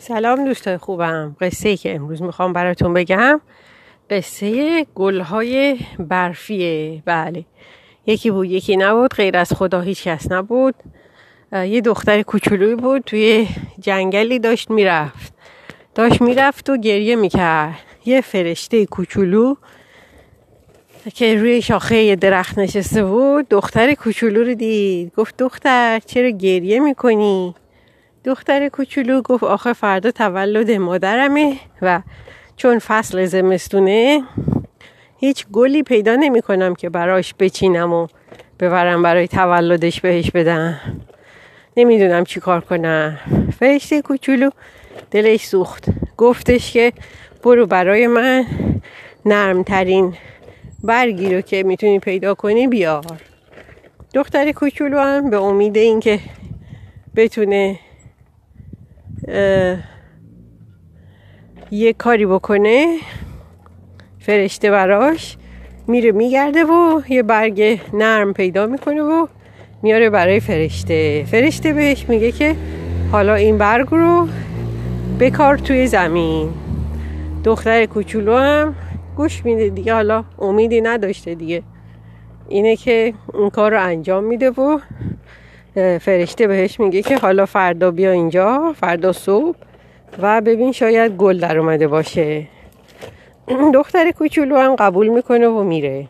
سلام 0.00 0.44
دوستای 0.44 0.76
خوبم. 0.76 1.36
قصه 1.40 1.68
ای 1.68 1.76
که 1.76 1.94
امروز 1.94 2.22
می‌خوام 2.22 2.52
براتون 2.52 2.94
بگم 2.94 3.40
قصه 4.10 4.86
گلهای 4.94 5.78
برفیه. 5.98 7.02
بله. 7.04 7.44
یکی 8.06 8.30
بود 8.30 8.50
یکی 8.50 8.76
نبود 8.76 9.14
غیر 9.14 9.36
از 9.36 9.52
خدا 9.52 9.80
هیچ 9.80 10.04
کس 10.04 10.32
نبود. 10.32 10.74
یه 11.52 11.80
دختر 11.80 12.22
کوچولوی 12.22 12.74
بود 12.74 13.02
توی 13.02 13.48
جنگلی 13.80 14.38
داشت 14.38 14.70
می‌رفت. 14.70 15.32
داشت 15.94 16.20
می‌رفت 16.20 16.70
و 16.70 16.76
گریه 16.76 17.16
می‌کرد. 17.16 17.78
یه 18.04 18.20
فرشته 18.20 18.86
کوچولو 18.86 19.54
که 21.14 21.36
روی 21.36 21.62
شاخه 21.62 22.16
درخت 22.16 22.58
نشسته 22.58 23.04
بود 23.04 23.48
دختر 23.48 23.94
کوچولو 23.94 24.44
رو 24.44 24.54
دید. 24.54 25.12
گفت 25.16 25.36
دختر 25.36 26.00
چرا 26.06 26.30
گریه 26.30 26.80
می‌کنی؟ 26.80 27.54
دختر 28.28 28.68
کوچولو 28.68 29.22
گفت 29.22 29.44
آخه 29.44 29.72
فردا 29.72 30.10
تولد 30.10 30.70
مادرمه 30.70 31.56
و 31.82 32.00
چون 32.56 32.78
فصل 32.78 33.24
زمستونه 33.24 34.22
هیچ 35.16 35.46
گلی 35.52 35.82
پیدا 35.82 36.16
نمی 36.16 36.42
کنم 36.42 36.74
که 36.74 36.88
براش 36.88 37.34
بچینم 37.38 37.92
و 37.92 38.06
ببرم 38.60 39.02
برای 39.02 39.28
تولدش 39.28 40.00
بهش 40.00 40.30
بدم. 40.30 40.80
نمی‌دونم 41.76 42.24
چی 42.24 42.40
کار 42.40 42.60
کنم. 42.60 43.18
فرشته 43.58 44.02
کوچولو 44.02 44.50
دلش 45.10 45.44
سوخت. 45.46 45.84
گفتش 46.16 46.72
که 46.72 46.92
برو 47.42 47.66
برای 47.66 48.06
من 48.06 48.44
نرمترین 49.26 50.14
برگی 50.82 51.34
رو 51.34 51.40
که 51.40 51.62
می‌تونی 51.62 51.98
پیدا 51.98 52.34
کنی 52.34 52.66
بیار. 52.66 53.04
دختر 54.14 54.52
کوچولو 54.52 54.98
هم 54.98 55.30
به 55.30 55.42
امید 55.42 55.76
اینکه 55.76 56.20
بتونه 57.16 57.78
یه 61.70 61.92
کاری 61.98 62.26
بکنه 62.26 62.96
فرشته 64.18 64.70
براش 64.70 65.36
میره 65.86 66.12
میگرده 66.12 66.64
و 66.64 67.00
یه 67.08 67.22
برگ 67.22 67.80
نرم 67.92 68.32
پیدا 68.32 68.66
می‌کنه 68.66 69.02
و 69.02 69.26
میاره 69.82 70.10
برای 70.10 70.40
فرشته. 70.40 71.24
فرشته 71.24 71.72
بهش 71.72 72.08
میگه 72.08 72.32
که 72.32 72.56
حالا 73.12 73.34
این 73.34 73.58
برگ 73.58 73.88
رو 73.90 74.28
بکار 75.20 75.58
توی 75.58 75.86
زمین. 75.86 76.48
دختر 77.44 77.86
کوچولو 77.86 78.36
هم 78.36 78.74
گوش 79.16 79.44
میده 79.44 79.68
دیگه 79.68 79.94
حالا 79.94 80.24
امیدی 80.38 80.80
نداشته 80.80 81.34
دیگه. 81.34 81.62
اینه 82.48 82.76
که 82.76 83.14
اون 83.34 83.50
کار 83.50 83.70
رو 83.70 83.82
انجام 83.82 84.24
میده 84.24 84.50
و 84.50 84.78
فرشته 86.00 86.46
بهش 86.46 86.80
میگه 86.80 87.02
که 87.02 87.18
حالا 87.18 87.46
فردا 87.46 87.90
بیا 87.90 88.10
اینجا 88.10 88.74
فردا 88.80 89.12
صبح. 89.12 89.56
و 90.22 90.40
ببین 90.40 90.72
شاید 90.72 91.12
گل 91.16 91.38
در 91.38 91.58
اومده 91.58 91.88
باشه. 91.88 92.46
دختر 93.74 94.10
کوچولو 94.10 94.56
هم 94.56 94.76
قبول 94.76 95.08
می‌کنه 95.08 95.48
و 95.48 95.62
میره. 95.62 96.06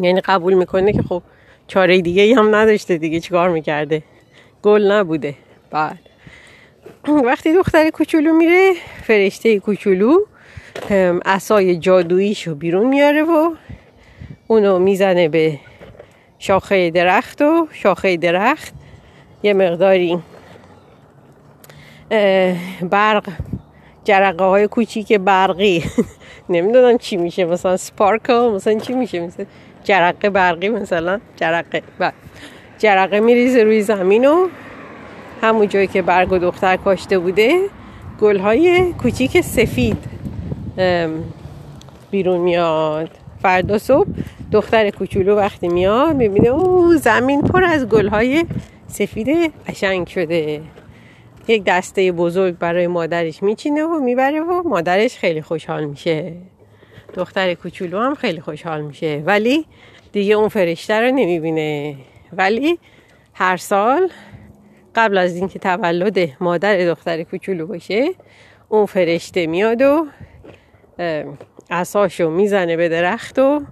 یعنی 0.00 0.20
قبول 0.20 0.54
می‌کنه 0.54 0.92
که 0.92 1.02
خب 1.02 1.22
چاره 1.66 2.00
دیگه 2.00 2.36
هم 2.36 2.54
نداشته 2.54 2.98
دیگه 2.98 3.20
چیکار 3.20 3.48
می‌کرده؟ 3.48 4.02
گل 4.62 4.92
نبوده. 4.92 5.34
بعد. 5.70 5.98
وقتی 7.24 7.54
دختر 7.54 7.90
کوچولو 7.90 8.32
میره 8.32 8.72
فرشته 9.02 9.58
کوچولو 9.58 10.18
اسای 11.24 11.76
جادوییشو 11.76 12.54
بیرون 12.54 12.86
میاره 12.86 13.22
و 13.22 13.54
اونو 14.46 14.78
می‌زنه 14.78 15.28
به 15.28 15.58
شاخه 16.42 16.90
درخت 16.90 17.42
و 17.42 17.68
شاخه 17.72 18.16
درخت. 18.16 18.74
یه 19.42 19.54
مقداری 19.54 20.18
برق 22.90 23.28
جرقه 24.04 24.44
های 24.44 24.68
کوچیک 24.68 25.12
برقی. 25.12 25.84
نمی‌دونم 26.48 26.98
چی 26.98 27.16
میشه. 27.16 27.44
مثلا 27.44 27.76
سپارکل 27.76 28.50
مثلا 28.54 28.78
چی 28.78 28.92
میشه؟ 28.92 29.20
مثلا 29.20 29.46
جرقه 29.84 30.30
برقی 30.30 30.68
مثلا. 30.68 31.20
جرقه 31.36 31.82
بله. 31.98 32.12
جرقه 32.78 33.20
میریزه 33.20 33.64
روی 33.64 33.82
زمین 33.82 34.24
و 34.24 34.48
همون 35.42 35.68
جایی 35.68 35.86
که 35.86 36.02
برگ 36.02 36.32
و 36.32 36.38
دختر 36.38 36.76
کاشته 36.76 37.18
بوده 37.18 37.60
گل 38.20 38.38
های 38.38 38.92
کوچیک 38.92 39.40
سفید 39.40 39.98
بیرون 42.10 42.40
میاد. 42.40 43.10
فردا 43.42 43.78
صبح 43.78 44.08
دختر 44.52 44.90
کوچولو 44.90 45.36
وقتی 45.36 45.68
میاد 45.68 46.16
می‌بینه 46.16 46.48
او 46.48 46.94
زمین 46.96 47.42
پر 47.42 47.64
از 47.64 47.88
گلهای 47.88 48.44
سفید 48.86 49.52
قشنگ 49.68 50.06
شده. 50.06 50.62
یک 51.48 51.64
دسته 51.64 52.12
بزرگ 52.12 52.58
برای 52.58 52.86
مادرش 52.86 53.42
میچینه 53.42 53.84
و 53.84 54.00
می‌بره 54.00 54.40
و 54.40 54.62
مادرش 54.68 55.16
خیلی 55.16 55.42
خوشحال 55.42 55.84
میشه. 55.84 56.32
دختر 57.14 57.54
کوچولو 57.54 57.98
هم 57.98 58.14
خیلی 58.14 58.40
خوشحال 58.40 58.82
میشه. 58.82 59.22
ولی 59.26 59.66
دیگه 60.12 60.34
اون 60.34 60.48
فرشته 60.48 61.00
رو 61.00 61.06
نمی‌بینه. 61.06 61.96
ولی 62.32 62.78
هر 63.34 63.56
سال 63.56 64.10
قبل 64.94 65.18
از 65.18 65.36
اینکه 65.36 65.58
تولد 65.58 66.18
مادر 66.40 66.78
دختر 66.78 67.22
کوچولو 67.22 67.66
باشه 67.66 68.10
اون 68.68 68.86
فرشته 68.86 69.46
میاد 69.46 69.82
و 69.82 70.06
اساشو 71.70 72.30
می‌زنه 72.30 72.76
به 72.76 72.88
درخت 72.88 73.38
و 73.38 73.62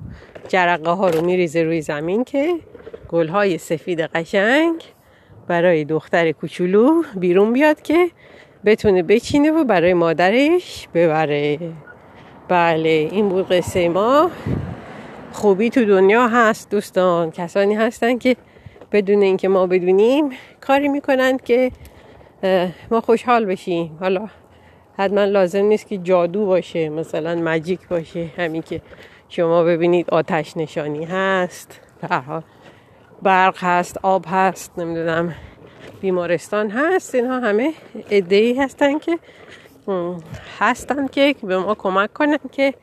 جرقه 0.49 0.91
ها 0.91 1.11
رو 1.11 1.25
میریزه 1.25 1.63
روی 1.63 1.81
زمین 1.81 2.25
که 2.25 2.55
گل 3.09 3.29
های 3.29 3.59
سفید 3.59 4.01
قشنگ 4.01 4.83
برای 5.47 5.85
دختر 5.85 6.33
کوچولو 6.33 7.03
بیرون 7.17 7.53
بیاد 7.53 7.83
که 7.83 8.11
بتونه 8.65 9.03
بچینه 9.03 9.51
و 9.51 9.65
برای 9.65 9.95
مادرش 9.95 10.89
ببره. 10.95 11.59
بله 12.49 13.09
این 13.13 13.29
بود 13.29 13.53
قصه 13.53 13.89
ما. 13.89 14.31
خوبی 15.33 15.71
تو 15.71 15.85
دنیا 15.85 16.29
هست 16.29 16.71
دوستان 16.71 17.31
کسانی 17.31 17.75
هستن 17.75 18.19
که 18.19 18.37
بدون 18.93 19.23
اینکه 19.23 19.49
ما 19.49 19.67
بدونیم 19.67 20.31
کاری 20.61 20.89
می‌کنن 20.89 21.37
که 21.37 21.73
ما 22.91 23.01
خوشحال 23.01 23.45
بشیم. 23.45 23.97
حالا 24.01 24.29
حتما 24.99 25.25
لازم 25.25 25.65
نیست 25.65 25.89
که 25.89 25.99
جادو 25.99 26.47
باشه 26.47 26.89
مثلا 26.89 27.35
مجیک 27.35 27.89
باشه 27.89 28.27
همین 28.37 28.63
که 28.63 28.81
شما 29.29 29.65
ببینید 29.65 30.11
آتش 30.11 30.57
نشانی 30.57 31.05
هست. 31.05 31.81
حال. 32.27 32.43
برق 33.23 33.57
هست 33.59 33.99
آب 34.03 34.25
هست 34.29 34.79
نمی‌دونم. 34.79 35.35
بیمارستان 36.01 36.71
هست 36.71 37.15
اینها 37.15 37.41
همه 37.41 37.73
ادهی 38.11 38.55
هستن 38.55 38.99
که 38.99 39.19
هستن 40.59 41.07
که 41.07 41.35
به 41.43 41.59
ما 41.59 41.75
کمک 41.75 42.13
کنن 42.13 42.39
که 42.53 42.75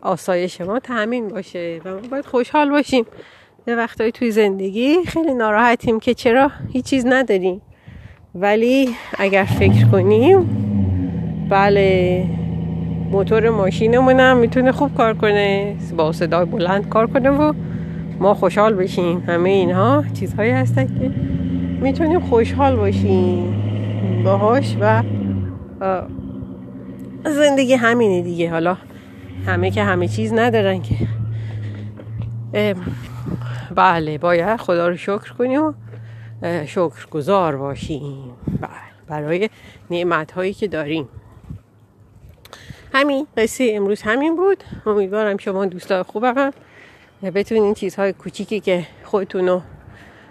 آسایش 0.00 0.60
ما 0.60 0.78
تامین 0.78 1.28
باشه 1.28 1.80
و 1.84 1.90
ما 1.94 2.00
باید 2.10 2.26
خوشحال 2.26 2.70
باشیم. 2.70 3.06
یه 3.66 3.76
وقتایی 3.76 4.12
توی 4.12 4.30
زندگی 4.30 5.04
خیلی 5.04 5.34
ناراحتیم 5.34 6.00
که 6.00 6.14
چرا 6.14 6.50
هیچ 6.72 6.84
چیز 6.84 7.06
نداریم. 7.06 7.62
ولی 8.34 8.94
اگر 9.18 9.44
فکر 9.44 9.86
کنیم 9.92 10.56
بله 11.50 12.24
موتور 13.10 13.50
ماشینمون 13.50 14.20
هم 14.20 14.36
می‌تونه 14.36 14.72
خوب 14.72 14.94
کار 14.94 15.14
کنه 15.14 15.76
با 15.96 16.12
صدای 16.12 16.44
بلند 16.44 16.88
کار 16.88 17.06
کنه 17.06 17.30
و 17.30 17.52
ما 18.18 18.34
خوشحال 18.34 18.74
بشیم. 18.74 19.24
همه 19.26 19.50
اینها 19.50 20.04
چیزهایی 20.14 20.50
هستن 20.50 20.86
که 20.86 21.10
می‌تونیم 21.80 22.20
خوشحال 22.20 22.76
باشیم 22.76 23.54
باهاش 24.24 24.76
و 24.80 25.02
زندگی 27.24 27.74
همینه 27.74 28.22
دیگه. 28.22 28.50
حالا 28.50 28.76
همه 29.46 29.70
که 29.70 29.82
همه 29.82 30.08
چیز 30.08 30.32
ندارن 30.32 30.82
که. 30.82 30.94
بله 33.74 34.18
باید 34.18 34.60
خدا 34.60 34.88
رو 34.88 34.96
شکر 34.96 35.32
کنیم 35.38 35.62
و 35.62 35.72
شکر 36.66 37.06
گذار 37.10 37.56
باشیم. 37.56 38.30
بله 38.60 38.70
برای 39.08 39.50
نعمت 39.90 40.32
هایی 40.32 40.52
که 40.52 40.68
داریم. 40.68 41.08
همین 42.92 43.26
قصه 43.36 43.70
امروز 43.74 44.02
همین 44.02 44.36
بود. 44.36 44.64
امیدوارم 44.86 45.36
شما 45.36 45.66
دوستای 45.66 46.02
خوبم 46.02 46.50
بتونین 47.34 47.74
چیزهای 47.74 48.12
کوچیکی 48.12 48.60
که 48.60 48.86
خودتون 49.04 49.48
و 49.48 49.60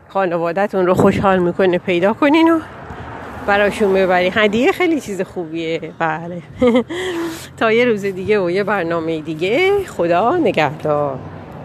خانوادهتون 0.07 0.85
رو 0.85 0.93
خوشحال 0.93 1.39
می‌کنه 1.39 1.77
پیدا 1.77 2.13
کنین 2.13 2.51
و 2.51 2.59
براشون 3.47 3.93
ببرین. 3.93 4.31
هدیه 4.35 4.71
خیلی 4.71 5.01
چیز 5.01 5.21
خوبیه. 5.21 5.93
بله. 5.99 6.41
تا 7.59 7.71
یه 7.71 7.85
روز 7.85 8.01
دیگه 8.01 8.39
و 8.39 8.51
یه 8.51 8.63
برنامه 8.63 9.21
دیگه. 9.21 9.83
خدا 9.85 10.37
نگهدار. 10.37 11.19